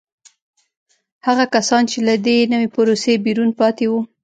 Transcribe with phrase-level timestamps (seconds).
[1.27, 3.99] هغه کسان چې له دې نوې پروسې بیرون پاتې وو